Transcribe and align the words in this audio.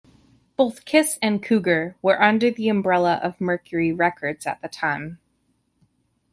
Both 0.57 0.85
Kiss 0.85 1.19
and 1.21 1.43
Cougar 1.43 1.95
were 2.01 2.19
under 2.19 2.49
the 2.49 2.69
umbrella 2.69 3.19
of 3.21 3.39
Mercury 3.39 3.93
Records 3.93 4.47
at 4.47 4.59
the 4.63 4.67
time. 4.67 5.19